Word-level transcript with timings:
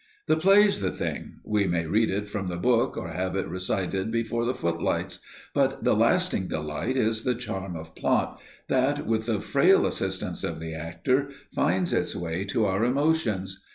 The 0.25 0.35
play's 0.35 0.79
the 0.79 0.89
thing 0.89 1.33
we 1.45 1.67
may 1.67 1.85
read 1.85 2.09
it 2.09 2.27
from 2.27 2.47
the 2.47 2.57
book 2.57 2.97
or 2.97 3.09
have 3.09 3.35
it 3.35 3.47
recited 3.47 4.09
before 4.11 4.45
the 4.45 4.55
footlights, 4.55 5.19
but 5.53 5.83
the 5.83 5.93
lasting 5.93 6.47
delight 6.47 6.97
is 6.97 7.21
the 7.23 7.35
charm 7.35 7.75
of 7.75 7.93
plot 7.93 8.39
that, 8.67 9.05
with 9.05 9.27
the 9.27 9.39
frail 9.39 9.85
assistance 9.85 10.43
of 10.43 10.59
the 10.59 10.73
actor, 10.73 11.29
finds 11.53 11.93
its 11.93 12.15
way 12.15 12.45
to 12.45 12.65
our 12.65 12.83
emotions. 12.83 13.63